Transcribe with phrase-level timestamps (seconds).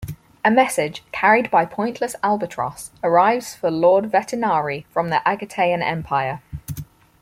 [0.43, 6.41] A message, carried by pointless albatross, arrives for Lord Vetinari from the Agatean Empire.